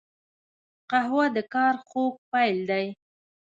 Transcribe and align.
قهوه 0.89 1.25
د 1.35 1.37
کار 1.53 1.75
خوږ 1.87 2.13
پیل 2.31 2.57
دی 2.69 2.87